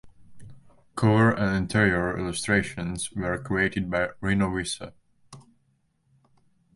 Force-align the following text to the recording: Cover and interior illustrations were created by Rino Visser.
Cover 0.95 1.29
and 1.37 1.55
interior 1.55 2.17
illustrations 2.17 3.11
were 3.11 3.37
created 3.37 3.91
by 3.91 4.07
Rino 4.19 4.49
Visser. 4.51 4.93